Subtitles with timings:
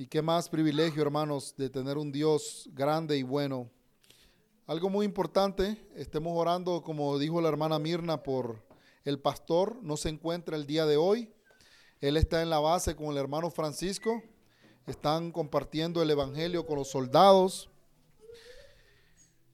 [0.00, 3.68] Y qué más privilegio, hermanos, de tener un Dios grande y bueno.
[4.68, 8.62] Algo muy importante, estemos orando, como dijo la hermana Mirna, por
[9.04, 9.76] el pastor.
[9.82, 11.34] No se encuentra el día de hoy.
[11.98, 14.22] Él está en la base con el hermano Francisco.
[14.86, 17.68] Están compartiendo el Evangelio con los soldados.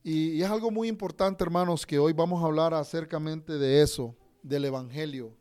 [0.03, 4.67] Y, es algo muy importante, hermanos, que hoy vamos a hablar acercamente de eso, del
[4.67, 5.35] Evangelio.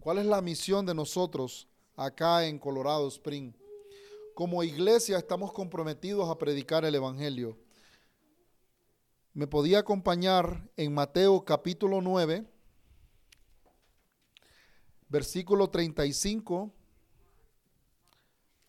[0.00, 3.52] ¿Cuál es la misión de nosotros acá en Colorado Spring?
[4.40, 7.58] Como iglesia estamos comprometidos a predicar el Evangelio.
[9.34, 12.46] Me podía acompañar en Mateo capítulo 9,
[15.10, 16.72] versículo 35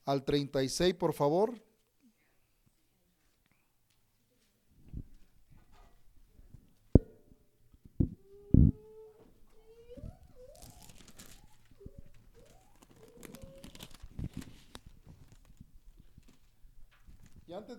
[0.04, 1.64] al 36, por favor.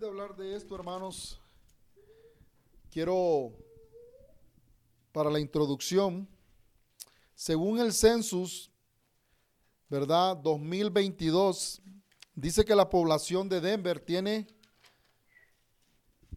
[0.02, 1.40] De hablar de esto, hermanos,
[2.90, 3.52] quiero,
[5.12, 6.28] para la introducción,
[7.36, 8.68] según el census,
[9.88, 10.36] ¿verdad?
[10.38, 11.80] 2022,
[12.34, 14.48] dice que la población de Denver tiene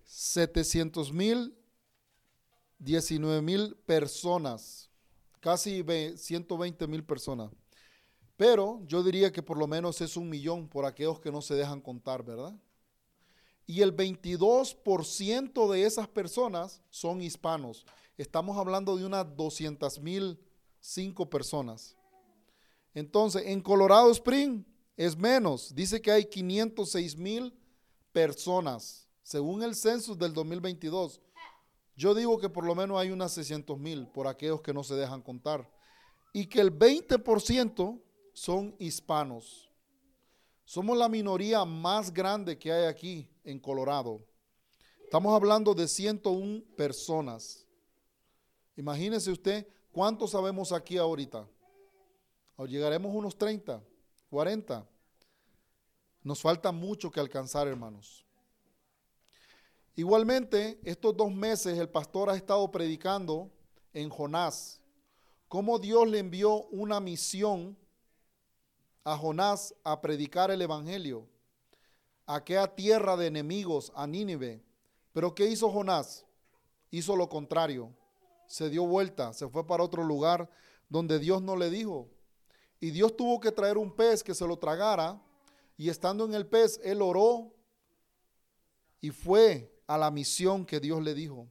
[0.03, 1.57] 700 mil,
[2.77, 4.91] 19 mil personas,
[5.39, 5.83] casi
[6.15, 7.51] 120 mil personas.
[8.37, 11.55] Pero yo diría que por lo menos es un millón por aquellos que no se
[11.55, 12.53] dejan contar, ¿verdad?
[13.67, 17.85] Y el 22% de esas personas son hispanos.
[18.17, 20.39] Estamos hablando de unas 200 mil
[21.29, 21.95] personas.
[22.93, 24.63] Entonces, en Colorado Spring
[24.95, 25.73] es menos.
[25.73, 27.53] Dice que hay 506 mil
[28.13, 31.19] personas, según el censo del 2022.
[31.97, 34.95] Yo digo que por lo menos hay unas 600 mil por aquellos que no se
[34.95, 35.69] dejan contar.
[36.33, 38.01] Y que el 20%
[38.33, 39.69] son hispanos.
[40.65, 44.25] Somos la minoría más grande que hay aquí en Colorado.
[45.03, 47.65] Estamos hablando de 101 personas.
[48.75, 51.47] Imagínese usted cuántos sabemos aquí ahorita.
[52.67, 53.81] Llegaremos unos 30,
[54.29, 54.85] 40.
[56.23, 58.25] Nos falta mucho que alcanzar, hermanos.
[59.95, 63.49] Igualmente, estos dos meses el pastor ha estado predicando
[63.93, 64.81] en Jonás,
[65.47, 67.77] cómo Dios le envió una misión
[69.05, 71.29] a Jonás a predicar el Evangelio
[72.25, 74.63] aquella tierra de enemigos, a Nínive.
[75.13, 76.25] Pero ¿qué hizo Jonás?
[76.91, 77.93] Hizo lo contrario.
[78.47, 80.49] Se dio vuelta, se fue para otro lugar
[80.89, 82.09] donde Dios no le dijo.
[82.79, 85.21] Y Dios tuvo que traer un pez que se lo tragara.
[85.77, 87.53] Y estando en el pez, él oró
[89.01, 91.47] y fue a la misión que Dios le dijo.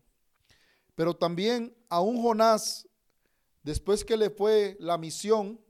[0.95, 2.89] Pero también a un Jonás,
[3.63, 5.61] después que le fue la misión,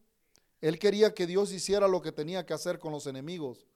[0.60, 3.66] él quería que Dios hiciera lo que tenía que hacer con los enemigos.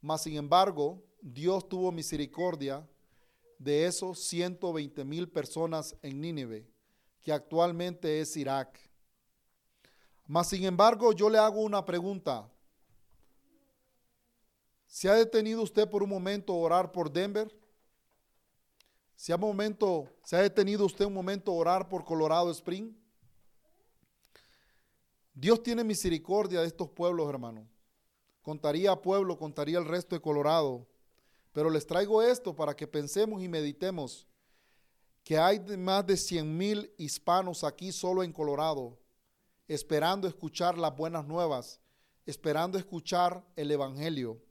[0.00, 2.88] Mas, sin embargo, Dios tuvo misericordia
[3.58, 6.66] de esos 120 mil personas en Nínive,
[7.20, 8.78] que actualmente es Irak.
[10.26, 12.50] Mas, sin embargo, yo le hago una pregunta.
[14.86, 17.54] ¿Se ha detenido usted por un momento a orar por Denver?
[19.14, 19.38] ¿Se ha,
[20.24, 22.94] ¿Se ha detenido usted un momento a orar por Colorado Spring?
[25.34, 27.66] Dios tiene misericordia de estos pueblos, hermanos
[28.50, 30.84] contaría a pueblo, contaría el resto de Colorado.
[31.52, 34.26] Pero les traigo esto para que pensemos y meditemos
[35.22, 38.98] que hay más de 100 mil hispanos aquí solo en Colorado,
[39.68, 41.78] esperando escuchar las buenas nuevas,
[42.26, 44.42] esperando escuchar el Evangelio.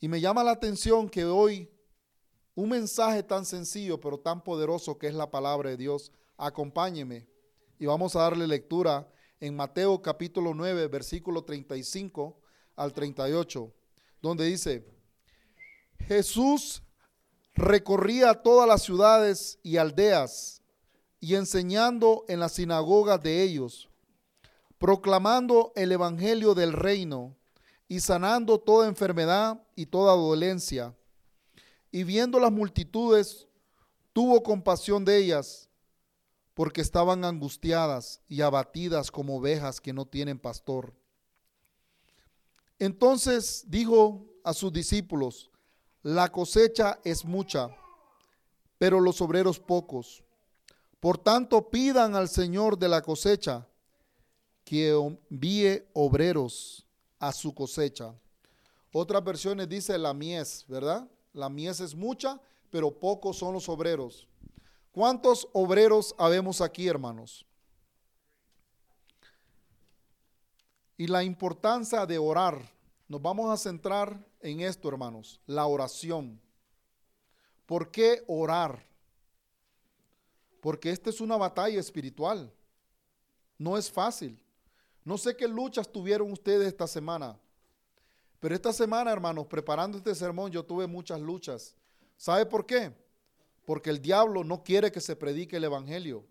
[0.00, 1.70] Y me llama la atención que hoy
[2.56, 7.28] un mensaje tan sencillo pero tan poderoso que es la palabra de Dios, acompáñeme
[7.78, 9.08] y vamos a darle lectura
[9.40, 12.38] en Mateo capítulo 9, versículo 35
[12.76, 13.72] al 38,
[14.20, 14.86] donde dice,
[16.06, 16.82] Jesús
[17.54, 20.62] recorría todas las ciudades y aldeas
[21.20, 23.88] y enseñando en las sinagogas de ellos,
[24.78, 27.34] proclamando el evangelio del reino
[27.88, 30.94] y sanando toda enfermedad y toda dolencia.
[31.90, 33.48] Y viendo las multitudes,
[34.12, 35.69] tuvo compasión de ellas
[36.60, 40.92] porque estaban angustiadas y abatidas como ovejas que no tienen pastor.
[42.78, 45.50] Entonces dijo a sus discípulos,
[46.02, 47.74] la cosecha es mucha,
[48.76, 50.22] pero los obreros pocos.
[51.00, 53.66] Por tanto, pidan al Señor de la cosecha
[54.62, 56.86] que envíe obreros
[57.18, 58.14] a su cosecha.
[58.92, 61.08] Otras versiones dice la mies, ¿verdad?
[61.32, 62.38] La mies es mucha,
[62.70, 64.28] pero pocos son los obreros.
[64.92, 67.46] ¿Cuántos obreros habemos aquí, hermanos?
[70.96, 72.60] Y la importancia de orar,
[73.08, 76.40] Nos vamos a centrar en esto, hermanos, la oración.
[77.66, 78.86] ¿Por qué orar?
[80.60, 82.52] Porque esta es una batalla espiritual.
[83.58, 84.40] No es fácil.
[85.04, 87.36] No sé qué luchas tuvieron ustedes esta semana,
[88.38, 91.74] pero esta semana, hermanos, preparando este sermón, yo tuve muchas luchas.
[92.16, 92.92] ¿Sabe por qué?
[93.64, 96.24] Porque el diablo no quiere que se predique el Evangelio.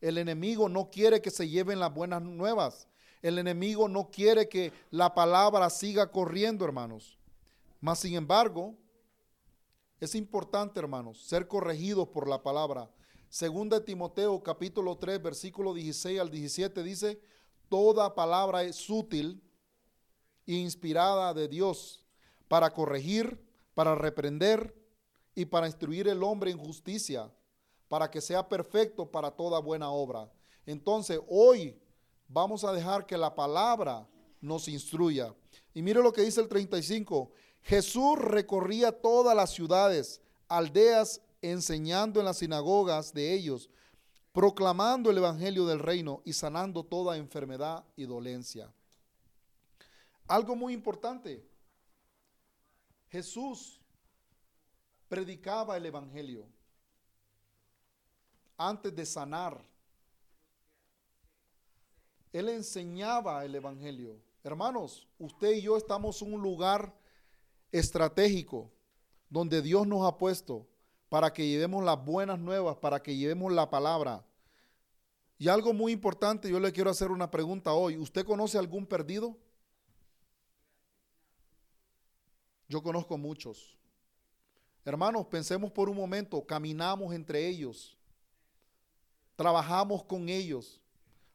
[0.00, 2.88] El enemigo no quiere que se lleven las buenas nuevas.
[3.20, 7.18] El enemigo no quiere que la palabra siga corriendo, hermanos.
[7.80, 8.76] Mas, sin embargo,
[10.00, 12.90] es importante, hermanos, ser corregidos por la palabra.
[13.28, 17.20] Segunda Timoteo capítulo 3, versículo 16 al 17 dice,
[17.68, 19.42] toda palabra es útil
[20.46, 22.06] e inspirada de Dios
[22.46, 23.44] para corregir,
[23.74, 24.74] para reprender
[25.38, 27.32] y para instruir el hombre en justicia,
[27.86, 30.28] para que sea perfecto para toda buena obra.
[30.66, 31.80] Entonces, hoy
[32.26, 34.04] vamos a dejar que la palabra
[34.40, 35.32] nos instruya.
[35.72, 37.30] Y mire lo que dice el 35.
[37.62, 43.70] Jesús recorría todas las ciudades, aldeas, enseñando en las sinagogas de ellos,
[44.32, 48.74] proclamando el Evangelio del reino y sanando toda enfermedad y dolencia.
[50.26, 51.46] Algo muy importante,
[53.06, 53.77] Jesús
[55.08, 56.46] predicaba el Evangelio
[58.56, 59.64] antes de sanar.
[62.32, 64.20] Él enseñaba el Evangelio.
[64.44, 66.94] Hermanos, usted y yo estamos en un lugar
[67.72, 68.70] estratégico
[69.30, 70.66] donde Dios nos ha puesto
[71.08, 74.24] para que llevemos las buenas nuevas, para que llevemos la palabra.
[75.38, 77.96] Y algo muy importante, yo le quiero hacer una pregunta hoy.
[77.96, 79.36] ¿Usted conoce algún perdido?
[82.68, 83.77] Yo conozco muchos.
[84.84, 87.96] Hermanos, pensemos por un momento, caminamos entre ellos,
[89.36, 90.80] trabajamos con ellos,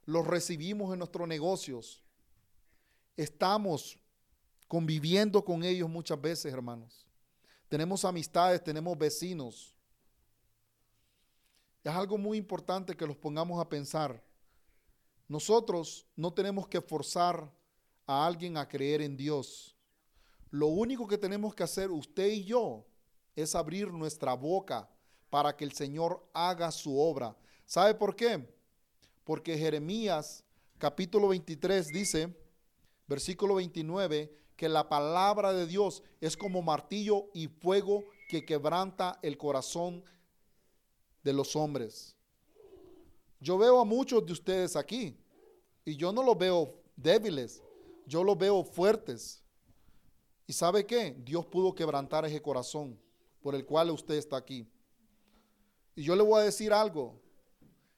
[0.06, 2.04] los recibimos en nuestros negocios,
[3.16, 3.98] estamos
[4.68, 7.06] conviviendo con ellos muchas veces, hermanos.
[7.70, 9.76] Tenemos amistades, tenemos vecinos.
[11.84, 14.24] Es algo muy importante que los pongamos a pensar.
[15.28, 17.52] Nosotros no tenemos que forzar
[18.06, 19.76] a alguien a creer en Dios.
[20.50, 22.86] Lo único que tenemos que hacer usted y yo
[23.36, 24.90] es abrir nuestra boca
[25.30, 27.36] para que el Señor haga su obra.
[27.66, 28.48] ¿Sabe por qué?
[29.24, 30.44] Porque Jeremías
[30.78, 32.36] capítulo 23 dice,
[33.08, 39.38] versículo 29, que la palabra de Dios es como martillo y fuego que quebranta el
[39.38, 40.04] corazón
[41.24, 42.16] de los hombres.
[43.40, 45.18] Yo veo a muchos de ustedes aquí
[45.84, 47.62] y yo no los veo débiles,
[48.06, 49.42] yo los veo fuertes.
[50.46, 51.16] ¿Y sabe qué?
[51.20, 53.00] Dios pudo quebrantar ese corazón
[53.44, 54.68] por el cual usted está aquí.
[55.96, 57.22] Y yo le voy a decir algo,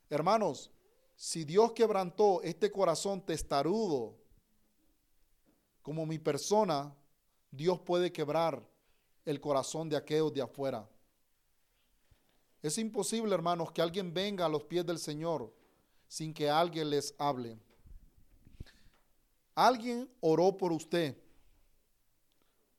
[0.10, 0.72] hermanos,
[1.16, 4.18] si Dios quebrantó este corazón testarudo,
[5.82, 6.94] como mi persona,
[7.52, 8.68] Dios puede quebrar
[9.24, 10.90] el corazón de aquellos de afuera.
[12.62, 15.54] Es imposible, hermanos, que alguien venga a los pies del Señor
[16.08, 17.60] sin que alguien les hable.
[19.54, 21.16] Alguien oró por usted.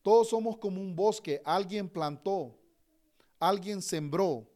[0.07, 1.41] Todos somos como un bosque.
[1.43, 2.57] Alguien plantó.
[3.41, 4.47] Alguien sembró.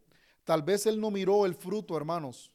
[0.45, 2.50] Tal vez él no miró el fruto, hermanos.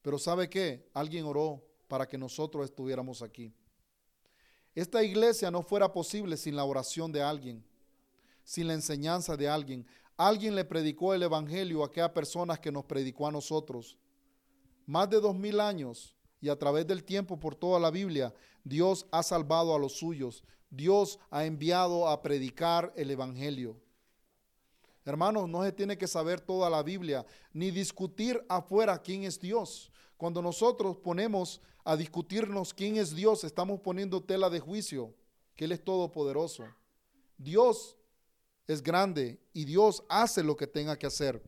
[0.00, 0.88] Pero ¿sabe qué?
[0.94, 3.52] Alguien oró para que nosotros estuviéramos aquí.
[4.76, 7.64] Esta iglesia no fuera posible sin la oración de alguien,
[8.44, 9.84] sin la enseñanza de alguien.
[10.16, 13.98] Alguien le predicó el Evangelio a aquellas personas que nos predicó a nosotros.
[14.86, 19.06] Más de dos mil años y a través del tiempo por toda la Biblia, Dios
[19.10, 20.42] ha salvado a los suyos.
[20.70, 23.76] Dios ha enviado a predicar el Evangelio.
[25.04, 29.90] Hermanos, no se tiene que saber toda la Biblia, ni discutir afuera quién es Dios.
[30.16, 35.14] Cuando nosotros ponemos a discutirnos quién es Dios, estamos poniendo tela de juicio,
[35.56, 36.64] que Él es todopoderoso.
[37.38, 37.96] Dios
[38.66, 41.42] es grande y Dios hace lo que tenga que hacer.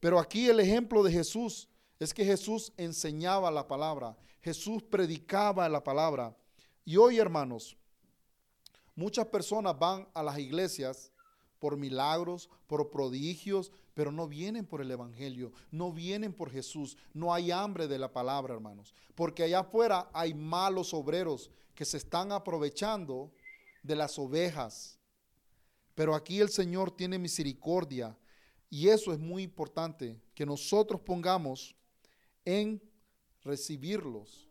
[0.00, 5.82] Pero aquí el ejemplo de Jesús es que Jesús enseñaba la palabra, Jesús predicaba la
[5.82, 6.36] palabra.
[6.84, 7.76] Y hoy, hermanos,
[8.94, 11.12] muchas personas van a las iglesias
[11.58, 17.32] por milagros, por prodigios, pero no vienen por el Evangelio, no vienen por Jesús, no
[17.32, 22.32] hay hambre de la palabra, hermanos, porque allá afuera hay malos obreros que se están
[22.32, 23.32] aprovechando
[23.82, 24.98] de las ovejas.
[25.94, 28.18] Pero aquí el Señor tiene misericordia
[28.68, 31.76] y eso es muy importante, que nosotros pongamos
[32.44, 32.82] en
[33.42, 34.48] recibirlos,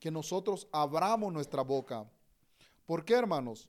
[0.00, 2.10] que nosotros abramos nuestra boca.
[2.86, 3.68] ¿Por qué, hermanos?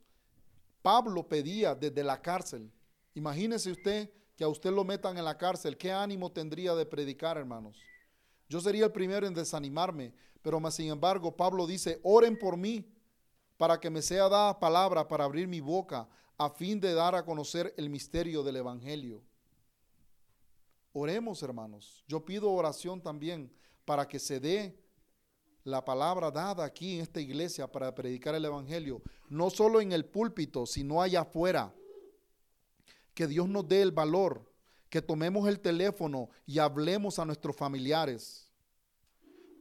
[0.82, 2.72] Pablo pedía desde la cárcel.
[3.14, 7.38] Imagínese usted que a usted lo metan en la cárcel, ¿qué ánimo tendría de predicar,
[7.38, 7.78] hermanos?
[8.50, 12.86] Yo sería el primero en desanimarme, pero más sin embargo Pablo dice, oren por mí,
[13.58, 16.08] para que me sea dada palabra para abrir mi boca
[16.38, 19.24] a fin de dar a conocer el misterio del Evangelio.
[20.98, 22.06] Oremos, hermanos.
[22.08, 23.52] Yo pido oración también
[23.84, 24.82] para que se dé
[25.66, 30.06] la palabra dada aquí en esta iglesia para predicar el Evangelio, no solo en el
[30.06, 31.76] púlpito, sino allá afuera.
[33.14, 34.50] Que Dios nos dé el valor,
[34.90, 38.50] que tomemos el teléfono y hablemos a nuestros familiares.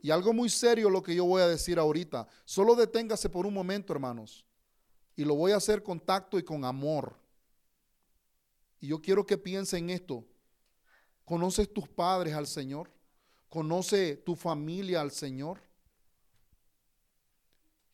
[0.02, 2.28] Y algo muy serio lo que yo voy a decir ahorita.
[2.44, 4.46] Solo deténgase por un momento, hermanos.
[5.16, 7.18] Y lo voy a hacer con tacto y con amor.
[8.78, 10.24] Y yo quiero que piensen en esto.
[11.24, 12.90] ¿Conoces tus padres al Señor?
[13.48, 15.60] ¿Conoce tu familia al Señor?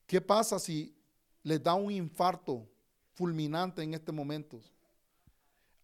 [0.07, 0.97] ¿Qué pasa si
[1.43, 2.69] les da un infarto
[3.13, 4.61] fulminante en este momento?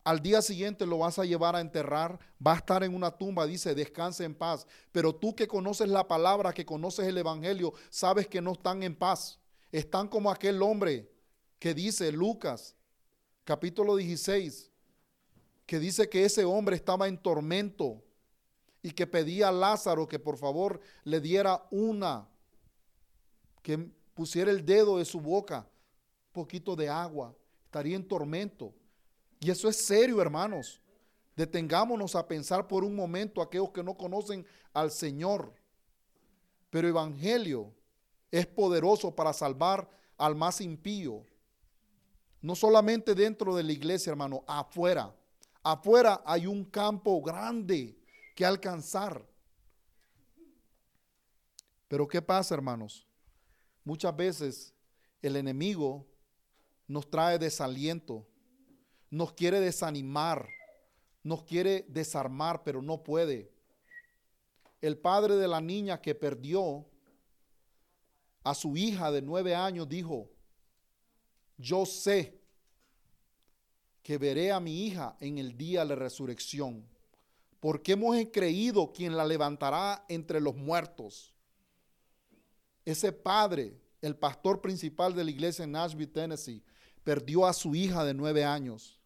[0.03, 3.45] Al día siguiente lo vas a llevar a enterrar, va a estar en una tumba,
[3.45, 4.67] dice, descanse en paz.
[4.93, 8.95] Pero tú que conoces la palabra, que conoces el Evangelio, sabes que no están en
[8.95, 9.41] paz.
[9.73, 11.11] Están como aquel hombre
[11.59, 12.77] que dice Lucas,
[13.45, 14.71] capítulo 16,
[15.67, 18.03] que dice que ese hombre estaba en tormento
[18.83, 22.29] y que pedía a Lázaro que por favor le diera una,
[23.63, 23.77] que
[24.15, 25.69] pusiera el dedo de su boca,
[26.29, 28.73] un poquito de agua, estaría en tormento.
[29.41, 30.81] Y eso es serio, hermanos.
[31.35, 35.53] Detengámonos a pensar por un momento aquellos que no conocen al Señor.
[36.71, 37.75] Pero Evangelio
[38.31, 41.27] es poderoso para salvar al más impío.
[42.41, 45.15] No solamente dentro de la iglesia, hermano, afuera.
[45.69, 47.99] Afuera hay un campo grande
[48.37, 49.29] que alcanzar.
[51.89, 53.05] Pero ¿qué pasa, hermanos?
[53.83, 54.73] Muchas veces
[55.21, 56.07] el enemigo
[56.87, 58.29] nos trae desaliento,
[59.11, 60.49] nos quiere desanimar,
[61.25, 63.53] nos quiere desarmar, pero no puede.
[64.81, 66.87] El padre de la niña que perdió
[68.45, 70.31] a su hija de nueve años dijo,
[71.59, 72.41] yo sé
[74.07, 76.87] que veré a mi hija en el día de la resurrección,
[77.59, 81.35] porque hemos creído quien la levantará entre los muertos.
[82.85, 86.63] Ese padre, el pastor principal de la iglesia en Nashville, Tennessee,
[87.03, 89.01] perdió a su hija de nueve años.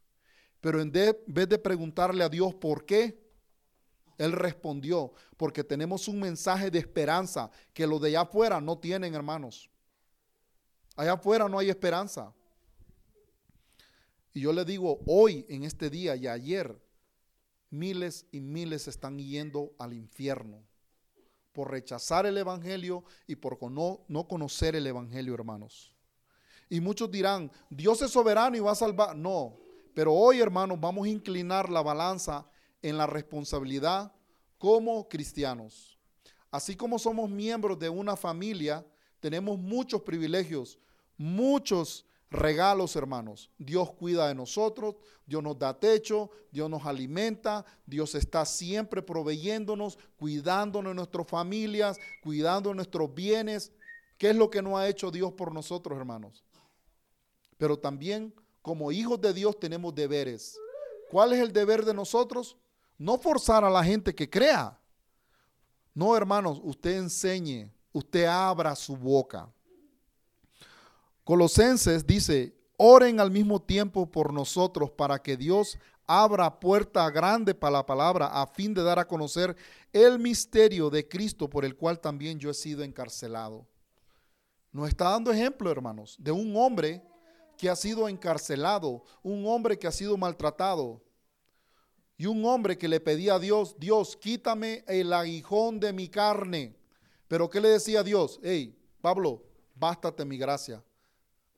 [0.61, 3.19] Pero en vez de preguntarle a Dios por qué,
[4.19, 9.15] él respondió, porque tenemos un mensaje de esperanza que los de allá afuera no tienen,
[9.15, 9.71] hermanos.
[10.95, 12.35] Allá afuera no hay esperanza.
[14.33, 16.81] Y yo le digo, hoy, en este día y ayer,
[17.71, 20.65] miles y miles están yendo al infierno
[21.53, 25.95] por rechazar el Evangelio y por no, no conocer el Evangelio, hermanos.
[26.69, 29.17] Y muchos dirán, Dios es soberano y va a salvar.
[29.17, 29.59] No,
[29.95, 32.47] pero hoy, hermanos, vamos a inclinar la balanza
[32.81, 34.13] en la responsabilidad
[34.57, 35.99] como cristianos.
[36.51, 38.87] Así como somos miembros de una familia,
[39.19, 40.79] tenemos muchos privilegios,
[41.17, 43.51] muchos regalos, hermanos.
[43.59, 44.97] Dios cuida de nosotros,
[45.27, 51.99] Dios nos da techo, Dios nos alimenta, Dios está siempre proveyéndonos, cuidándonos de nuestras familias,
[52.23, 53.73] cuidando nuestros bienes.
[54.17, 56.45] ¿Qué es lo que no ha hecho Dios por nosotros, hermanos?
[57.57, 60.59] Pero también como hijos de Dios tenemos deberes.
[61.11, 62.57] ¿Cuál es el deber de nosotros?
[62.99, 64.79] No forzar a la gente que crea.
[65.95, 69.53] No, hermanos, usted enseñe, usted abra su boca.
[71.31, 77.75] Colosenses dice, oren al mismo tiempo por nosotros para que Dios abra puerta grande para
[77.75, 79.57] la palabra a fin de dar a conocer
[79.93, 83.65] el misterio de Cristo por el cual también yo he sido encarcelado.
[84.73, 87.01] Nos está dando ejemplo, hermanos, de un hombre
[87.57, 91.01] que ha sido encarcelado, un hombre que ha sido maltratado
[92.19, 96.75] y un hombre que le pedía a Dios, Dios, quítame el aguijón de mi carne.
[97.29, 98.41] Pero ¿qué le decía a Dios?
[98.43, 99.45] Hey, Pablo,
[99.77, 100.83] bástate mi gracia.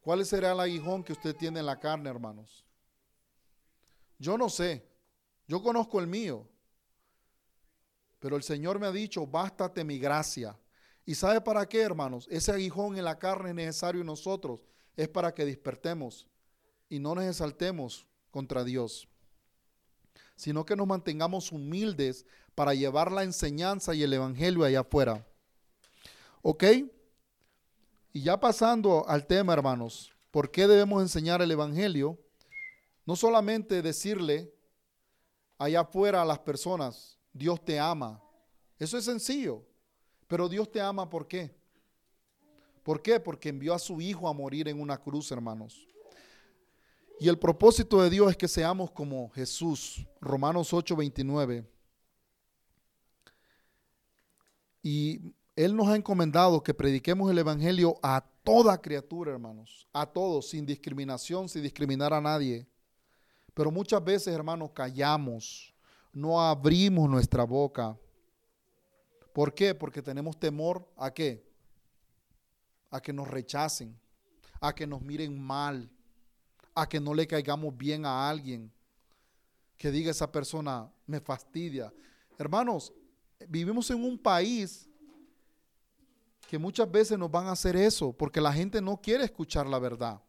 [0.03, 2.65] ¿Cuál será el aguijón que usted tiene en la carne, hermanos?
[4.19, 4.87] Yo no sé.
[5.47, 6.49] Yo conozco el mío.
[8.19, 10.59] Pero el Señor me ha dicho, bástate mi gracia.
[11.05, 12.27] ¿Y sabe para qué, hermanos?
[12.31, 14.65] Ese aguijón en la carne es necesario en nosotros.
[14.97, 16.27] Es para que despertemos
[16.89, 19.09] y no nos exaltemos contra Dios,
[20.37, 25.27] sino que nos mantengamos humildes para llevar la enseñanza y el evangelio allá afuera.
[26.43, 26.65] ¿Ok?
[28.13, 32.19] Y ya pasando al tema, hermanos, ¿por qué debemos enseñar el Evangelio?
[33.07, 34.53] No solamente decirle
[35.59, 38.23] allá afuera a las personas, Dios te ama.
[38.79, 39.65] Eso es sencillo.
[40.27, 41.55] Pero Dios te ama, ¿por qué?
[42.83, 43.21] ¿Por qué?
[43.21, 45.89] Porque envió a su Hijo a morir en una cruz, hermanos.
[47.21, 50.07] Y el propósito de Dios es que seamos como Jesús.
[50.21, 51.65] Romanos 8, 29.
[54.83, 60.49] Y él nos ha encomendado que prediquemos el Evangelio a toda criatura, hermanos, a todos,
[60.49, 62.67] sin discriminación, sin discriminar a nadie.
[63.55, 65.75] Pero muchas veces, hermanos, callamos,
[66.13, 67.97] no abrimos nuestra boca.
[69.33, 69.75] ¿Por qué?
[69.75, 71.45] Porque tenemos temor a qué?
[72.91, 73.99] A que nos rechacen,
[74.61, 75.91] a que nos miren mal,
[76.75, 78.73] a que no le caigamos bien a alguien,
[79.77, 81.93] que diga esa persona, me fastidia.
[82.39, 82.93] Hermanos,
[83.49, 84.89] vivimos en un país
[86.53, 89.79] que muchas veces nos van a hacer eso, porque la gente no quiere escuchar la
[89.79, 90.21] verdad.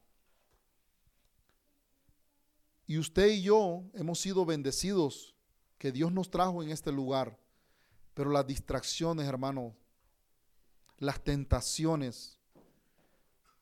[2.87, 5.35] Y usted y yo hemos sido bendecidos,
[5.77, 7.37] que Dios nos trajo en este lugar,
[8.13, 9.75] pero las distracciones, hermano,
[10.97, 12.39] las tentaciones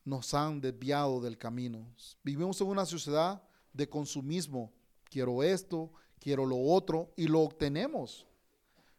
[0.04, 1.84] nos han desviado del camino.
[2.22, 3.42] Vivimos en una sociedad
[3.72, 4.72] de consumismo.
[5.10, 5.90] Quiero esto,
[6.20, 8.24] quiero lo otro, y lo obtenemos.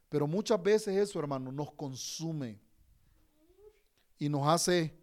[0.10, 2.60] Pero muchas veces eso, hermano, nos consume
[4.18, 4.94] y nos hace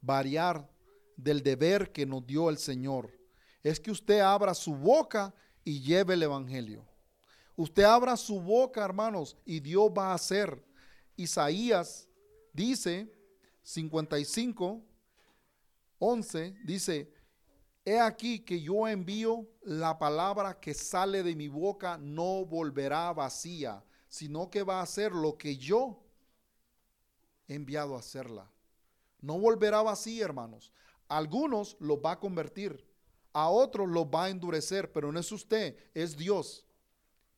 [0.00, 0.68] variar
[1.16, 3.10] del deber que nos dio el Señor.
[3.62, 6.84] Es que usted abra su boca y lleve el Evangelio.
[7.56, 10.62] Usted abra su boca, hermanos, y Dios va a hacer.
[11.16, 12.08] Isaías
[12.52, 13.10] dice,
[13.62, 14.82] 55,
[15.98, 17.12] 11, dice,
[17.86, 23.84] He aquí que yo envío la palabra que sale de mi boca, no volverá vacía,
[24.08, 26.03] sino que va a hacer lo que yo
[27.48, 28.50] enviado a hacerla.
[29.20, 30.72] No volverá vacía, hermanos.
[31.08, 32.84] algunos los va a convertir,
[33.32, 36.64] a otros los va a endurecer, pero no es usted, es Dios.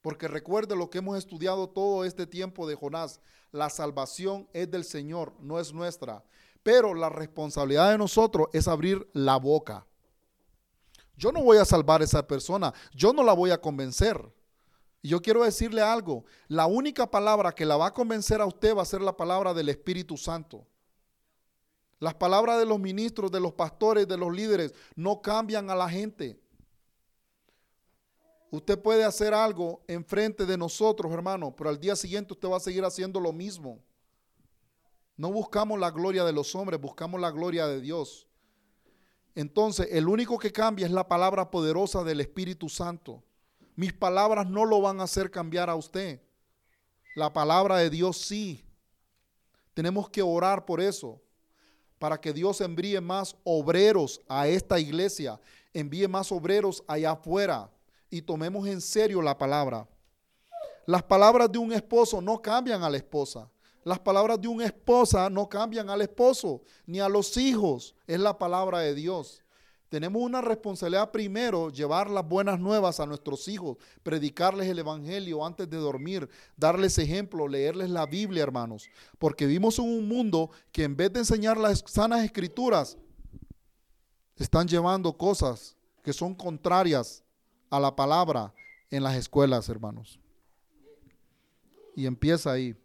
[0.03, 3.21] Porque recuerde lo que hemos estudiado todo este tiempo de Jonás.
[3.51, 6.25] La salvación es del Señor, no es nuestra.
[6.63, 9.87] Pero la responsabilidad de nosotros es abrir la boca.
[11.17, 14.21] Yo no voy a salvar a esa persona, yo no la voy a convencer.
[15.07, 18.77] Y yo quiero decirle algo, la única palabra que la va a convencer a usted
[18.77, 20.67] va a ser la palabra del Espíritu Santo.
[22.01, 25.89] Las palabras de los ministros, de los pastores, de los líderes, no cambian a la
[25.89, 26.41] gente.
[28.51, 32.59] Usted puede hacer algo enfrente de nosotros, hermano, pero al día siguiente usted va a
[32.59, 33.79] seguir haciendo lo mismo.
[35.17, 38.27] No buscamos la gloria de los hombres, buscamos la gloria de Dios.
[39.37, 43.23] Entonces, el único que cambia es la palabra poderosa del Espíritu Santo.
[43.77, 46.21] Mis palabras no lo van a hacer cambiar a usted.
[47.15, 48.65] La palabra de Dios sí.
[49.75, 51.21] Tenemos que orar por eso,
[51.99, 55.39] para que Dios envíe más obreros a esta iglesia,
[55.75, 57.71] envíe más obreros allá afuera
[58.09, 59.87] y tomemos en serio la palabra.
[60.87, 63.51] Las palabras de un esposo no cambian a la esposa.
[63.85, 67.95] Las palabras de una esposa no cambian al esposo ni a los hijos.
[68.07, 69.43] Es la palabra de Dios.
[69.89, 75.71] Tenemos una responsabilidad primero, llevar las buenas nuevas a nuestros hijos, predicarles el Evangelio antes
[75.71, 78.89] de dormir, darles ejemplo, leerles la Biblia, hermanos.
[79.19, 82.99] Porque vivimos en un mundo que en vez de enseñar las sanas escrituras,
[84.37, 87.23] están llevando cosas que son contrarias
[87.71, 88.53] a la palabra
[88.91, 90.19] en las escuelas, hermanos.
[91.95, 92.77] Y empieza ahí.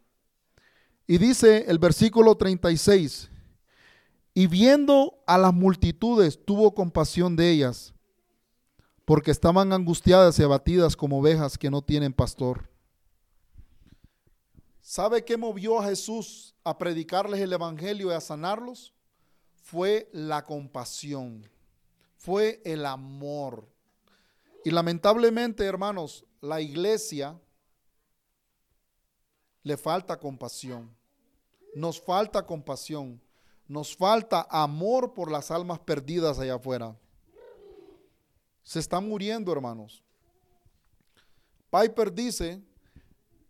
[1.06, 3.30] Y dice el versículo 36,
[4.34, 7.92] y viendo a las multitudes tuvo compasión de ellas,
[9.04, 12.70] porque estaban angustiadas y abatidas como ovejas que no tienen pastor.
[14.80, 18.92] ¿Sabe qué movió a Jesús a predicarles el Evangelio y a sanarlos?
[19.54, 21.48] Fue la compasión,
[22.16, 23.68] fue el amor.
[24.64, 27.40] Y lamentablemente, hermanos, la iglesia
[29.62, 30.94] le falta compasión.
[31.74, 33.20] Nos falta compasión.
[33.72, 36.94] Nos falta amor por las almas perdidas allá afuera.
[38.62, 40.04] Se están muriendo, hermanos.
[41.70, 42.60] Piper dice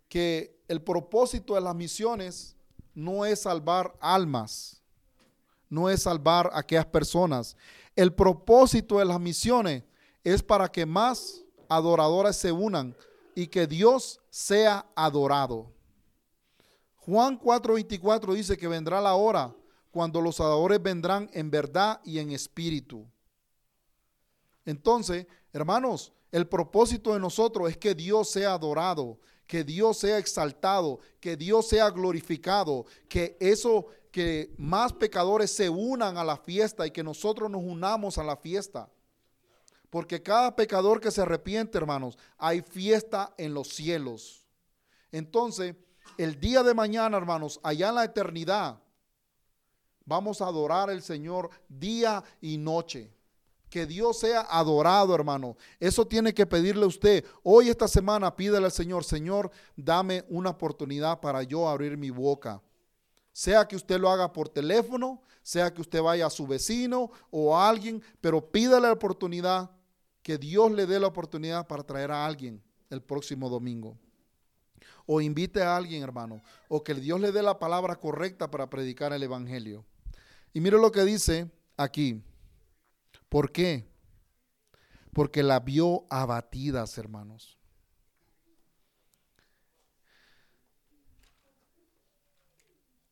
[0.09, 2.55] que el propósito de las misiones
[2.95, 4.81] no es salvar almas,
[5.69, 7.57] no es salvar a aquellas personas.
[7.97, 9.83] El propósito de las misiones
[10.23, 12.95] es para que más adoradores se unan
[13.35, 15.73] y que Dios sea adorado.
[16.99, 19.53] Juan 4:24 dice que vendrá la hora
[19.93, 23.07] cuando los adoradores vendrán en verdad y en espíritu.
[24.65, 30.99] Entonces, hermanos, el propósito de nosotros es que Dios sea adorado, que Dios sea exaltado,
[31.21, 36.91] que Dios sea glorificado, que eso, que más pecadores se unan a la fiesta y
[36.91, 38.89] que nosotros nos unamos a la fiesta.
[39.91, 44.49] Porque cada pecador que se arrepiente, hermanos, hay fiesta en los cielos.
[45.11, 45.77] Entonces,
[46.17, 48.82] el día de mañana, hermanos, allá en la eternidad,
[50.05, 53.13] vamos a adorar al Señor día y noche.
[53.69, 55.57] Que Dios sea adorado, hermano.
[55.81, 57.25] Eso tiene que pedirle usted.
[57.43, 62.61] Hoy, esta semana, pídele al Señor, Señor, dame una oportunidad para yo abrir mi boca.
[63.33, 67.57] Sea que usted lo haga por teléfono, sea que usted vaya a su vecino o
[67.57, 69.71] a alguien, pero pídale la oportunidad,
[70.23, 73.99] que Dios le dé la oportunidad para traer a alguien el próximo domingo.
[75.07, 79.13] O invite a alguien, hermano, o que Dios le dé la palabra correcta para predicar
[79.13, 79.85] el Evangelio.
[80.53, 82.23] Y mire lo que dice aquí.
[83.29, 83.87] ¿Por qué?
[85.13, 87.59] Porque la vio abatidas, hermanos.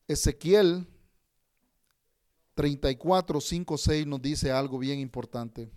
[0.07, 0.87] Ezequiel
[2.55, 5.70] 34, 5, 6 nos dice algo bien importante.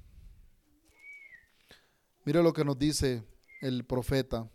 [2.26, 3.24] Mire lo que nos dice
[3.62, 4.50] el profeta.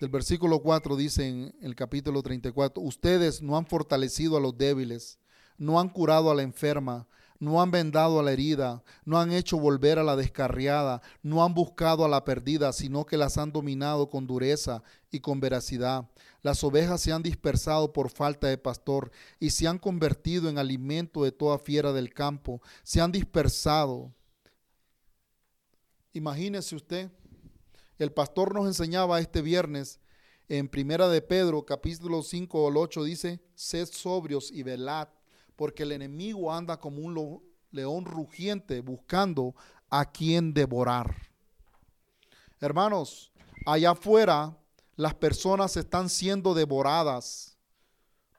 [0.00, 5.18] Del versículo 4 dice en el capítulo 34, ustedes no han fortalecido a los débiles,
[5.58, 7.06] no han curado a la enferma,
[7.42, 11.54] no han vendado a la herida, no han hecho volver a la descarriada, no han
[11.54, 16.08] buscado a la perdida, sino que las han dominado con dureza y con veracidad.
[16.42, 19.10] Las ovejas se han dispersado por falta de pastor
[19.40, 24.14] y se han convertido en alimento de toda fiera del campo, se han dispersado.
[26.12, 27.10] Imagínese usted,
[27.98, 29.98] el pastor nos enseñaba este viernes
[30.48, 35.08] en Primera de Pedro, capítulo 5 o 8, dice, sed sobrios y velad
[35.62, 39.54] porque el enemigo anda como un león rugiente buscando
[39.90, 41.14] a quien devorar.
[42.60, 43.30] Hermanos,
[43.64, 44.58] allá afuera
[44.96, 47.56] las personas están siendo devoradas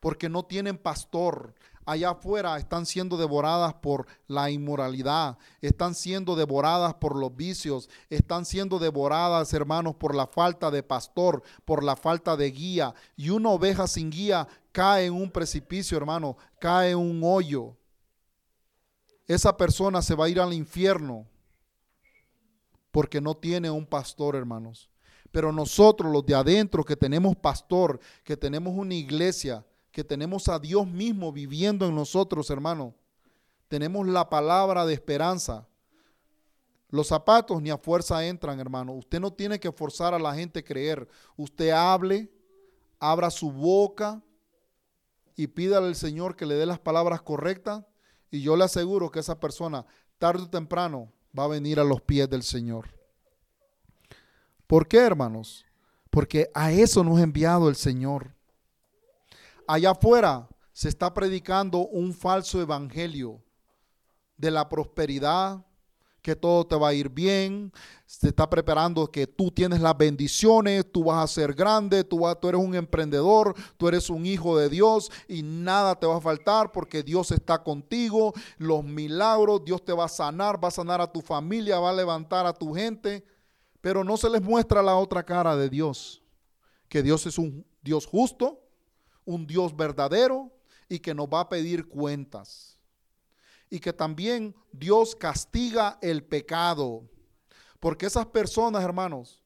[0.02, 1.56] porque no tienen pastor.
[1.86, 8.46] Allá afuera están siendo devoradas por la inmoralidad, están siendo devoradas por los vicios, están
[8.46, 12.94] siendo devoradas, hermanos, por la falta de pastor, por la falta de guía.
[13.16, 17.78] Y una oveja sin guía cae en un precipicio, hermano, cae en un hoyo.
[19.26, 21.26] Esa persona se va a ir al infierno
[22.92, 24.90] porque no tiene un pastor, hermanos.
[25.32, 30.60] Pero nosotros, los de adentro, que tenemos pastor, que tenemos una iglesia, que tenemos a
[30.60, 32.94] Dios mismo viviendo en nosotros, hermano,
[33.68, 35.68] tenemos la palabra de esperanza.
[36.90, 38.94] Los zapatos ni a fuerza entran, hermano.
[38.94, 41.08] Usted no tiene que forzar a la gente a creer.
[41.36, 42.32] Usted hable,
[43.00, 44.22] abra su boca,
[45.36, 47.84] y pídale al Señor que le dé las palabras correctas
[48.32, 49.86] y yo le aseguro que esa persona
[50.18, 52.90] tarde o temprano va a venir a los pies del Señor.
[54.68, 55.66] ¿Por qué, hermanos?
[56.10, 58.36] Porque a eso nos ha enviado el Señor.
[59.68, 63.44] Allá afuera se está predicando un falso evangelio
[64.38, 65.66] de la prosperidad,
[66.24, 67.72] que todo te va a ir bien,
[68.06, 72.48] se está preparando que tú tienes las bendiciones, tú vas a ser grande, tú, tú
[72.48, 76.72] eres un emprendedor, tú eres un hijo de Dios y nada te va a faltar
[76.72, 81.12] porque Dios está contigo, los milagros, Dios te va a sanar, va a sanar a
[81.12, 83.26] tu familia, va a levantar a tu gente,
[83.82, 86.24] pero no se les muestra la otra cara de Dios,
[86.88, 88.64] que Dios es un Dios justo,
[89.26, 90.54] un Dios verdadero
[90.88, 92.74] y que nos va a pedir cuentas
[93.74, 97.10] y que también Dios castiga el pecado.
[97.80, 99.42] Porque esas personas, hermanos,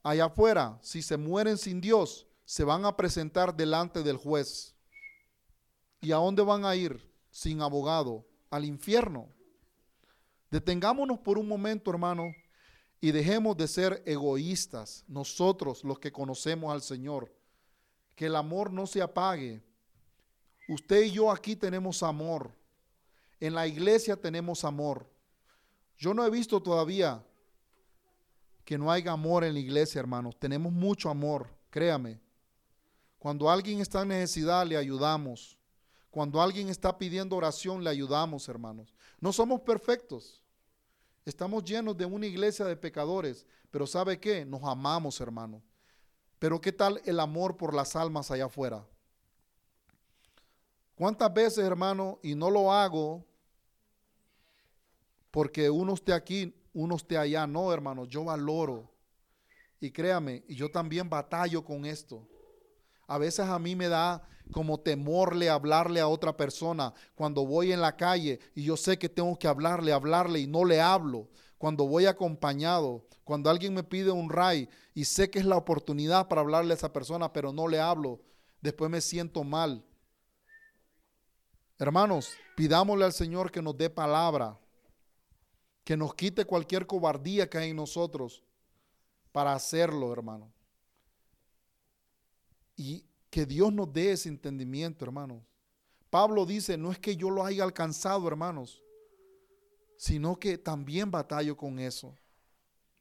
[0.00, 4.76] allá afuera, si se mueren sin Dios, se van a presentar delante del juez.
[6.00, 8.24] ¿Y a dónde van a ir sin abogado?
[8.48, 9.28] Al infierno.
[10.52, 12.32] Detengámonos por un momento, hermano,
[13.00, 17.34] y dejemos de ser egoístas, nosotros los que conocemos al Señor.
[18.14, 19.64] Que el amor no se apague,
[20.70, 22.48] Usted y yo aquí tenemos amor.
[23.40, 25.04] En la iglesia tenemos amor.
[25.98, 27.20] Yo no he visto todavía
[28.64, 30.38] que no haya amor en la iglesia, hermanos.
[30.38, 32.20] Tenemos mucho amor, créame.
[33.18, 35.58] Cuando alguien está en necesidad, le ayudamos.
[36.08, 38.94] Cuando alguien está pidiendo oración, le ayudamos, hermanos.
[39.18, 40.40] No somos perfectos.
[41.24, 44.44] Estamos llenos de una iglesia de pecadores, pero ¿sabe qué?
[44.44, 45.64] Nos amamos, hermano.
[46.38, 48.86] Pero ¿qué tal el amor por las almas allá afuera?
[51.00, 53.24] ¿Cuántas veces, hermano, y no lo hago
[55.30, 57.46] porque uno esté aquí, uno esté allá?
[57.46, 58.92] No, hermano, yo valoro.
[59.80, 62.28] Y créame, y yo también batallo con esto.
[63.06, 67.80] A veces a mí me da como temorle hablarle a otra persona cuando voy en
[67.80, 71.30] la calle y yo sé que tengo que hablarle, hablarle y no le hablo.
[71.56, 76.28] Cuando voy acompañado, cuando alguien me pide un ray y sé que es la oportunidad
[76.28, 78.20] para hablarle a esa persona, pero no le hablo,
[78.60, 79.82] después me siento mal.
[81.80, 84.60] Hermanos, pidámosle al Señor que nos dé palabra,
[85.82, 88.44] que nos quite cualquier cobardía que hay en nosotros
[89.32, 90.52] para hacerlo, hermano.
[92.76, 95.42] Y que Dios nos dé ese entendimiento, hermano.
[96.10, 98.82] Pablo dice, no es que yo lo haya alcanzado, hermanos,
[99.96, 102.14] sino que también batallo con eso.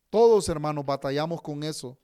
[0.10, 1.98] Todos, hermanos, batallamos con eso.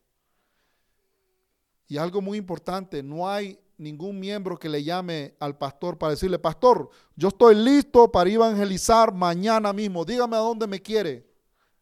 [1.87, 6.39] Y algo muy importante, no hay ningún miembro que le llame al pastor para decirle,
[6.39, 11.27] pastor, yo estoy listo para evangelizar mañana mismo, dígame a dónde me quiere.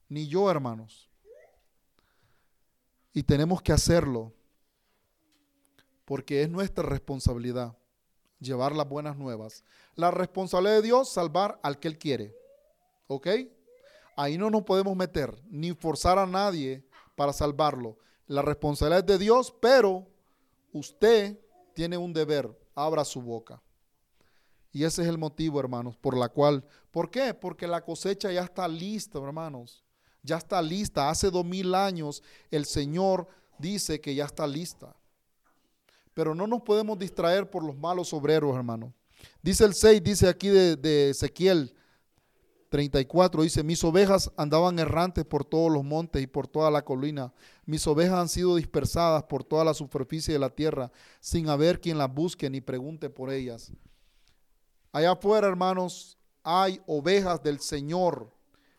[0.10, 1.10] Ni yo, hermanos.
[3.14, 4.34] Y tenemos que hacerlo
[6.06, 7.78] porque es nuestra responsabilidad
[8.40, 9.64] llevar las buenas nuevas.
[9.96, 12.36] La responsabilidad de Dios, salvar al que Él quiere.
[13.08, 13.28] ¿Ok?
[14.16, 17.98] Ahí no nos podemos meter, ni forzar a nadie para salvarlo.
[18.28, 20.08] La responsabilidad es de Dios, pero
[20.72, 21.40] usted
[21.74, 23.62] tiene un deber, abra su boca.
[24.72, 27.34] Y ese es el motivo, hermanos, por la cual, ¿por qué?
[27.34, 29.84] Porque la cosecha ya está lista, hermanos.
[30.24, 31.10] Ya está lista.
[31.10, 33.28] Hace dos mil años el Señor
[33.60, 34.96] dice que ya está lista.
[36.14, 38.94] Pero no nos podemos distraer por los malos obreros, hermano.
[39.42, 41.74] Dice el 6, dice aquí de, de Ezequiel
[42.74, 47.32] 34, dice, mis ovejas andaban errantes por todos los montes y por toda la colina.
[47.68, 52.00] Mis ovejas han sido dispersadas por toda la superficie de la tierra, sin haber quien
[52.00, 53.72] las busque ni pregunte por ellas.
[54.92, 58.34] Allá afuera, hermanos, hay ovejas del Señor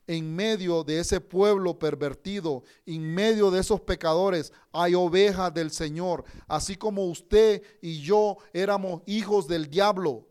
[0.08, 6.24] en medio de ese pueblo pervertido, en medio de esos pecadores, hay ovejas del Señor.
[6.48, 10.26] Así como usted y yo éramos hijos del diablo.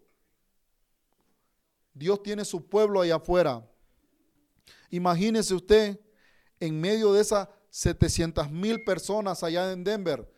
[1.93, 3.67] Dios tiene su pueblo allá afuera.
[4.89, 5.99] Imagínese usted
[6.59, 10.31] en medio de esas 700 mil personas allá en Denver.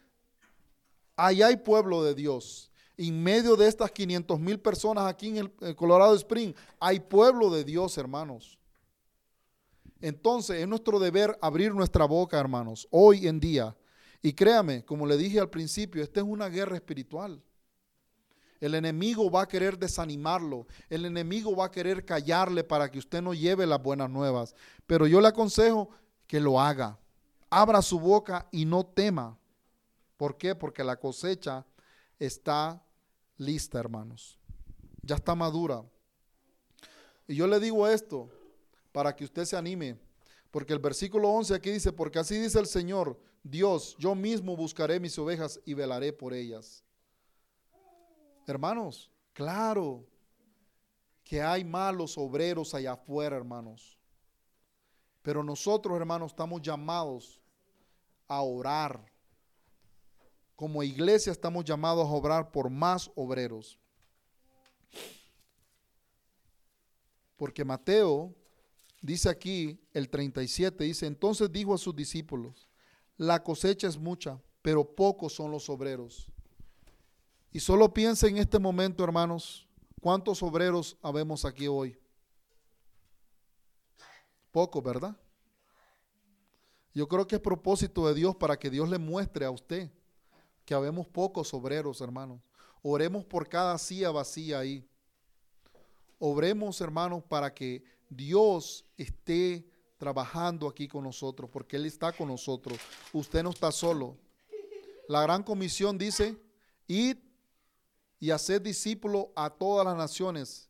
[1.15, 2.71] Allá hay pueblo de Dios.
[2.97, 7.63] En medio de estas 500 mil personas aquí en el Colorado Spring, hay pueblo de
[7.65, 8.57] Dios, hermanos.
[9.99, 13.75] Entonces es nuestro deber abrir nuestra boca, hermanos, hoy en día.
[14.21, 17.41] Y créame, como le dije al principio, esta es una guerra espiritual.
[18.59, 20.67] El enemigo va a querer desanimarlo.
[20.89, 24.55] El enemigo va a querer callarle para que usted no lleve las buenas nuevas.
[24.85, 25.89] Pero yo le aconsejo
[26.27, 26.97] que lo haga.
[27.49, 29.37] Abra su boca y no tema.
[30.17, 30.55] ¿Por qué?
[30.55, 31.65] Porque la cosecha
[32.19, 32.81] está
[33.37, 34.39] lista, hermanos.
[35.01, 35.83] Ya está madura.
[37.27, 38.29] Y yo le digo esto,
[38.91, 39.97] para que usted se anime.
[40.51, 45.01] Porque el versículo 11 aquí dice, porque así dice el Señor, Dios, yo mismo buscaré
[45.01, 46.84] mis ovejas y velaré por ellas.
[48.45, 50.05] Hermanos, claro
[51.23, 53.97] que hay malos obreros allá afuera, hermanos.
[55.21, 57.41] Pero nosotros, hermanos, estamos llamados
[58.27, 59.11] a orar.
[60.55, 63.79] Como iglesia estamos llamados a obrar por más obreros.
[67.35, 68.33] Porque Mateo
[69.05, 72.67] Dice aquí el 37, dice, entonces dijo a sus discípulos,
[73.17, 76.27] la cosecha es mucha, pero pocos son los obreros.
[77.55, 79.65] Y solo piensa en este momento, hermanos,
[80.01, 81.97] ¿cuántos obreros habemos aquí hoy?
[84.51, 85.15] Pocos, ¿verdad?
[86.93, 89.89] Yo creo que es propósito de Dios para que Dios le muestre a usted
[90.65, 92.41] que habemos pocos obreros, hermanos.
[92.81, 94.85] Oremos por cada silla vacía ahí.
[96.19, 99.65] Obremos, hermanos, para que Dios esté
[99.97, 102.77] trabajando aquí con nosotros, porque Él está con nosotros.
[103.13, 104.17] Usted no está solo.
[105.07, 106.37] La gran comisión dice,
[106.87, 107.19] id
[108.19, 110.69] y hacer discípulo a todas las naciones,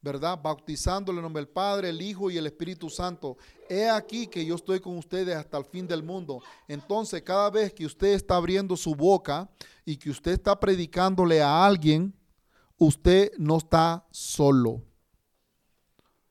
[0.00, 0.38] ¿verdad?
[0.40, 3.36] Bautizándole en nombre del Padre, el Hijo y el Espíritu Santo.
[3.68, 6.42] He aquí que yo estoy con ustedes hasta el fin del mundo.
[6.68, 9.48] Entonces, cada vez que usted está abriendo su boca
[9.84, 12.14] y que usted está predicándole a alguien,
[12.78, 14.82] usted no está solo.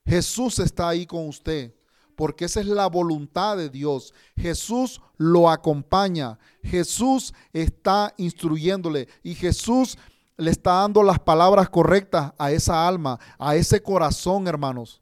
[0.06, 1.74] Jesús está ahí con usted,
[2.16, 4.14] porque esa es la voluntad de Dios.
[4.36, 9.98] Jesús lo acompaña, Jesús está instruyéndole y Jesús
[10.38, 15.02] le está dando las palabras correctas a esa alma, a ese corazón, hermanos,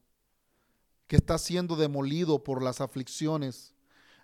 [1.07, 3.72] que está siendo demolido por las aflicciones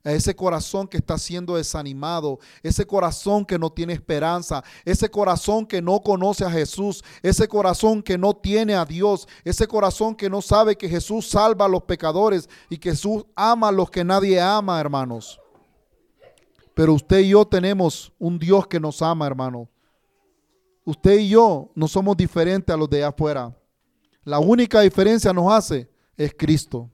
[0.03, 5.65] a ese corazón que está siendo desanimado, ese corazón que no tiene esperanza, ese corazón
[5.65, 10.29] que no conoce a Jesús, ese corazón que no tiene a Dios, ese corazón que
[10.29, 14.03] no sabe que Jesús salva a los pecadores y que Jesús ama a los que
[14.03, 15.39] nadie ama, hermanos.
[16.73, 19.67] Pero usted y yo tenemos un Dios que nos ama, hermano.
[20.85, 23.55] Usted y yo no somos diferentes a los de afuera.
[24.23, 26.89] La única diferencia nos hace es Cristo.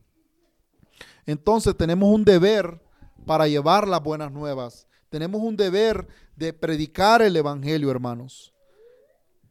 [1.25, 2.81] Entonces tenemos un deber
[3.25, 4.87] para llevar las buenas nuevas.
[5.09, 8.53] Tenemos un deber de predicar el Evangelio, hermanos.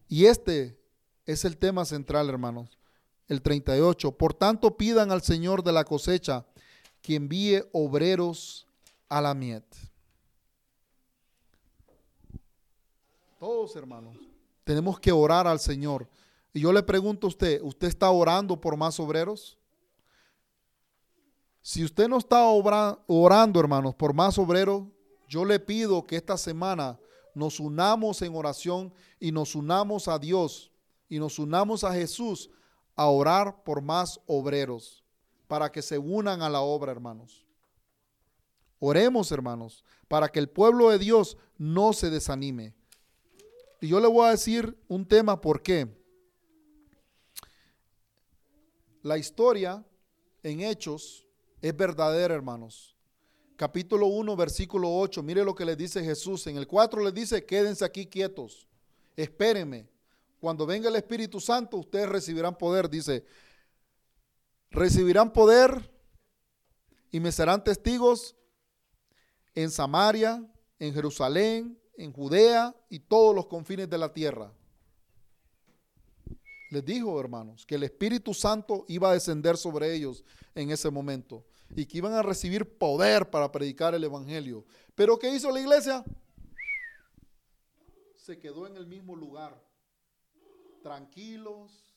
[0.08, 0.78] Y este
[1.26, 2.78] es el tema central, hermanos.
[3.28, 4.12] El 38.
[4.12, 6.44] Por tanto, pidan al Señor de la cosecha
[7.00, 8.66] que envíe obreros
[9.08, 9.64] a la miet.
[13.38, 14.16] Todos, hermanos,
[14.64, 16.08] tenemos que orar al Señor.
[16.52, 19.58] Y yo le pregunto a usted, ¿usted está orando por más obreros?
[21.66, 24.84] Si usted no está orando, hermanos, por más obreros,
[25.26, 27.00] Yo le pido que esta semana
[27.34, 30.70] nos unamos en oración y nos unamos a Dios
[31.08, 32.50] y nos unamos a Jesús
[32.94, 35.02] a orar por más obreros
[35.48, 37.46] para que se unan a la obra, hermanos.
[38.78, 42.74] Oremos, hermanos, para que el pueblo de Dios no se desanime.
[43.80, 45.88] Y yo le voy a decir un tema por qué.
[49.02, 49.82] La historia
[50.42, 51.23] en Hechos
[51.64, 52.94] es verdadera, hermanos.
[53.56, 55.22] Capítulo 1, versículo 8.
[55.22, 56.46] Mire lo que le dice Jesús.
[56.46, 58.68] En el 4 le dice, quédense aquí quietos.
[59.16, 59.88] Espérenme.
[60.40, 62.90] Cuando venga el Espíritu Santo, ustedes recibirán poder.
[62.90, 63.24] Dice,
[64.70, 65.90] recibirán poder
[67.10, 68.36] y me serán testigos
[69.54, 70.46] en Samaria,
[70.78, 74.52] en Jerusalén, en Judea y todos los confines de la tierra.
[76.68, 80.22] Les dijo, hermanos, que el Espíritu Santo iba a descender sobre ellos
[80.54, 81.42] en ese momento
[81.74, 84.64] y que iban a recibir poder para predicar el Evangelio.
[84.94, 86.04] Pero ¿qué hizo la iglesia?
[88.16, 89.60] Se quedó en el mismo lugar,
[90.82, 91.94] tranquilos,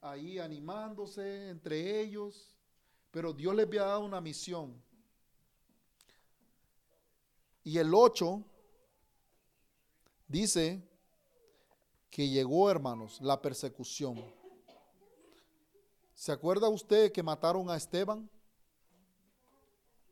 [0.00, 2.56] ahí animándose entre ellos,
[3.10, 4.80] pero Dios les había dado una misión.
[7.64, 8.44] Y el 8
[10.28, 10.82] dice
[12.10, 14.24] que llegó, hermanos, la persecución.
[16.16, 18.28] ¿Se acuerda usted que mataron a Esteban?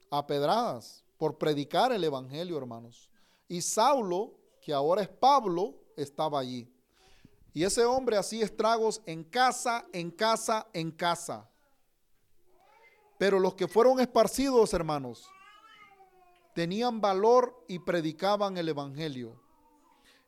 [0.08, 3.10] A pedradas por predicar el Evangelio, hermanos.
[3.48, 6.72] Y Saulo, que ahora es Pablo, estaba allí.
[7.52, 11.50] Y ese hombre hacía estragos en casa, en casa, en casa.
[13.18, 15.26] Pero los que fueron esparcidos, hermanos,
[16.54, 19.40] tenían valor y predicaban el Evangelio.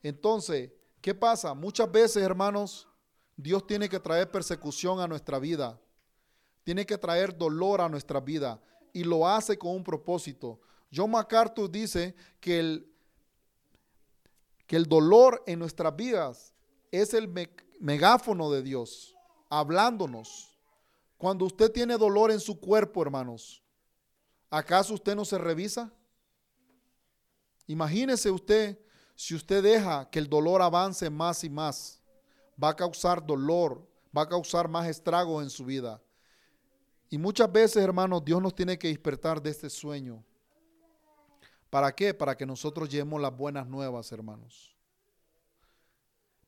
[0.03, 0.73] Entonces,
[1.07, 1.55] ¿Qué pasa?
[1.55, 2.89] Muchas veces, hermanos,
[3.37, 5.79] Dios tiene que traer persecución a nuestra vida.
[6.65, 8.61] Tiene que traer dolor a nuestra vida.
[8.93, 10.61] Y lo hace con un propósito.
[10.95, 12.93] John MacArthur dice que el,
[14.67, 16.55] que el dolor en nuestras vidas
[16.91, 17.33] es el
[17.79, 19.15] megáfono de Dios,
[19.51, 20.59] hablándonos.
[21.19, 23.63] Cuando usted tiene dolor en su cuerpo, hermanos,
[24.51, 25.93] ¿acaso usted no se revisa?
[27.67, 28.79] Imagínese usted
[29.15, 32.01] si usted deja que el dolor avance más y más,
[32.63, 36.01] va a causar dolor, va a causar más estragos en su vida.
[37.09, 40.25] Y muchas veces, hermanos, Dios nos tiene que despertar de este sueño.
[41.71, 42.15] ¿Para qué?
[42.15, 44.75] Para que nosotros llevemos las buenas nuevas, hermanos.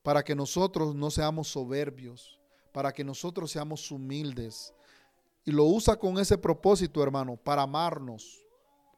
[0.03, 2.39] Para que nosotros no seamos soberbios,
[2.71, 4.73] para que nosotros seamos humildes.
[5.45, 8.43] Y lo usa con ese propósito, hermano, para amarnos,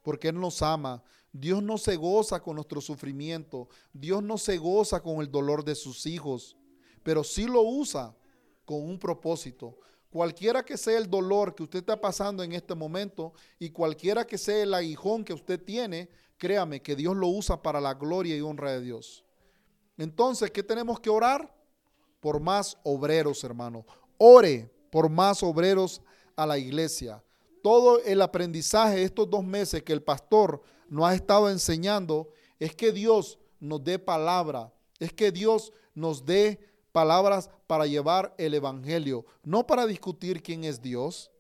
[0.04, 3.70] porque Él nos ama Dios no se goza con nuestro sufrimiento.
[3.94, 6.58] Dios no se goza con el dolor de sus hijos,
[7.04, 8.16] pero sí lo usa
[8.66, 9.78] con un propósito.
[10.10, 14.38] Cualquiera que sea el dolor que usted está pasando en este momento y cualquiera que
[14.38, 18.42] sea el aguijón que usted tiene, créame que Dios lo usa para la gloria y
[18.42, 19.24] honra de Dios.
[19.98, 21.56] Entonces, ¿qué tenemos que orar?
[22.20, 23.86] Por más obreros, hermano.
[24.18, 26.02] Ore por más obreros
[26.36, 27.24] a la iglesia.
[27.64, 32.76] Todo el aprendizaje de estos dos meses que el pastor nos ha estado enseñando es
[32.76, 36.60] que Dios nos dé palabra, es que Dios nos dé
[36.92, 41.32] palabras para llevar el Evangelio, no para discutir quién es Dios,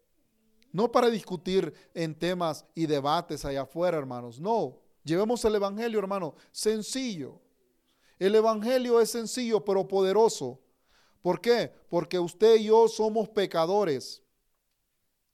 [0.72, 6.36] no para discutir en temas y debates allá afuera, hermanos, no, llevemos el Evangelio, hermano,
[6.52, 7.40] sencillo.
[8.20, 10.60] El Evangelio es sencillo pero poderoso.
[11.22, 11.74] ¿Por qué?
[11.90, 14.20] Porque usted y yo somos pecadores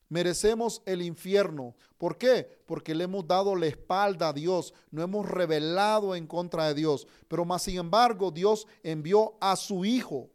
[0.09, 1.75] merecemos el infierno.
[1.97, 2.61] ¿Por qué?
[2.65, 7.07] Porque le hemos dado la espalda a Dios, no hemos revelado en contra de Dios.
[7.27, 10.29] Pero más sin embargo, Dios envió a su Hijo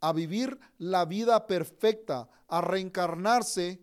[0.00, 3.80] a vivir la vida perfecta, a reencarnarse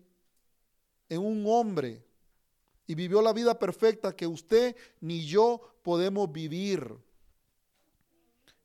[1.08, 2.04] en un hombre.
[2.86, 6.96] Y vivió la vida perfecta que usted ni yo podemos vivir.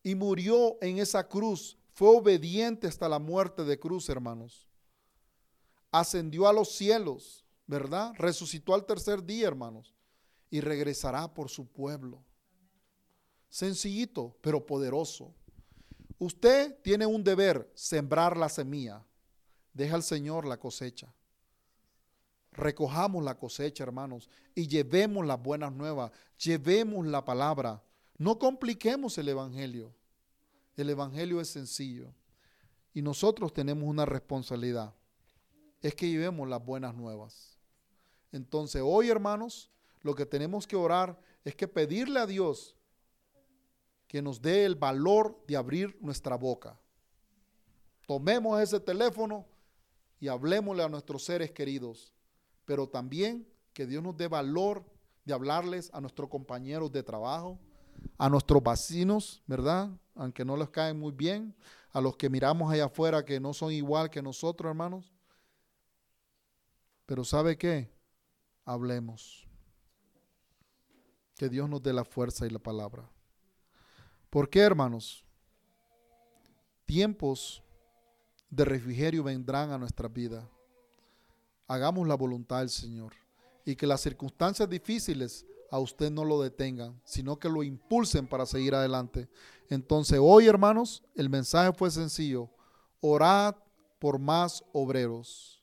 [0.04, 1.78] Y murió en esa cruz.
[1.94, 4.69] Fue obediente hasta la muerte de cruz, hermanos
[5.92, 8.14] ascendió a los cielos, ¿verdad?
[8.18, 9.94] Resucitó al tercer día, hermanos,
[10.50, 12.24] y regresará por su pueblo.
[13.50, 15.34] Sencillito, pero poderoso.
[16.18, 19.06] Usted tiene un deber, sembrar la semilla.
[19.74, 21.14] Deja al Señor la cosecha.
[22.52, 27.82] Recojamos la cosecha, hermanos, y llevemos las buenas nuevas, llevemos la palabra.
[28.18, 29.96] No compliquemos el Evangelio.
[30.76, 32.14] El Evangelio es sencillo.
[32.94, 34.94] Y nosotros tenemos una responsabilidad
[35.82, 37.58] es que llevemos las buenas nuevas.
[38.32, 39.72] Entonces hoy, hermanos,
[40.02, 42.76] lo que tenemos que orar es que pedirle a Dios
[44.08, 46.80] que nos dé el valor de abrir nuestra boca.
[48.08, 49.46] Tomemos ese teléfono
[50.20, 52.12] y hablemosle a nuestros seres queridos,
[52.66, 54.84] pero también que Dios nos dé valor
[55.26, 57.60] de hablarles a nuestros compañeros de trabajo,
[58.18, 59.90] a nuestros vecinos, ¿verdad?
[60.16, 61.56] Aunque no les caen muy bien,
[61.92, 65.14] a los que miramos allá afuera que no son igual que nosotros, hermanos.
[67.10, 67.92] Pero ¿sabe qué?
[68.66, 69.48] Hablemos.
[71.36, 73.10] Que Dios nos dé la fuerza y la palabra.
[74.30, 75.26] ¿Por qué, hermanos?
[76.86, 77.64] Tiempos
[78.52, 80.48] de refrigerio vendrán a nuestra vida.
[81.68, 83.14] Hagamos la voluntad del Señor
[83.66, 88.46] y que las circunstancias difíciles a usted no lo detengan, sino que lo impulsen para
[88.46, 89.28] seguir adelante.
[89.68, 92.52] Entonces, hoy, hermanos, el mensaje fue sencillo.
[93.02, 93.56] Orad
[93.98, 95.59] por más obreros.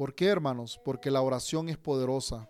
[0.00, 0.80] ¿Por qué, hermanos?
[0.82, 2.48] Porque la oración es poderosa.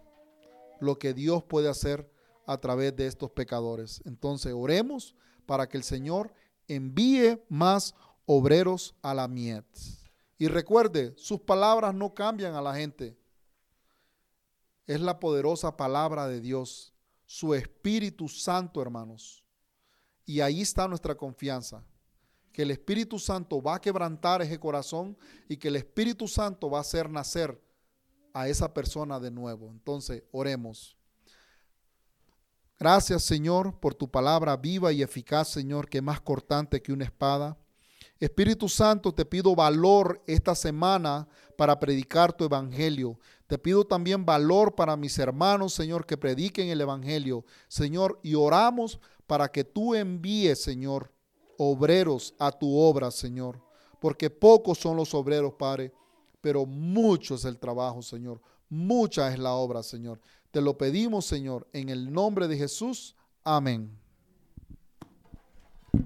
[0.78, 2.09] Lo que Dios puede hacer
[2.46, 4.01] a través de estos pecadores.
[4.05, 6.32] Entonces, oremos para que el Señor
[6.68, 9.66] envíe más obreros a la miet.
[10.38, 13.18] Y recuerde, sus palabras no cambian a la gente
[14.86, 16.94] es la poderosa palabra de Dios,
[17.26, 19.42] su Espíritu Santo, hermanos.
[20.24, 21.84] Y ahí está nuestra confianza,
[22.53, 25.16] que el Espíritu Santo va a quebrantar ese corazón
[25.48, 27.61] y que el Espíritu Santo va a hacer nacer
[28.32, 29.70] a esa persona de nuevo.
[29.70, 30.96] Entonces, oremos.
[32.78, 37.05] Gracias, Señor, por tu palabra viva y eficaz, Señor, que es más cortante que una
[37.05, 37.57] espada.
[38.18, 43.18] Espíritu Santo, te pido valor esta semana para predicar tu evangelio.
[43.46, 49.01] Te pido también valor para mis hermanos, Señor, que prediquen el Evangelio, Señor, y oramos
[49.26, 51.12] para que tú envíes, Señor,
[51.62, 53.61] obreros a tu obra, Señor,
[54.00, 55.92] porque pocos son los obreros, Padre,
[56.40, 58.40] pero mucho es el trabajo, Señor,
[58.70, 60.18] mucha es la obra, Señor.
[60.50, 63.14] Te lo pedimos, Señor, en el nombre de Jesús.
[63.44, 63.99] Amén.